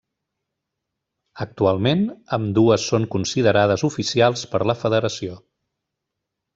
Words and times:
Actualment, 1.45 2.01
ambdues 2.39 2.87
són 2.95 3.07
considerades 3.19 3.87
oficials 3.93 4.49
per 4.57 4.65
la 4.73 4.81
federació. 4.85 5.41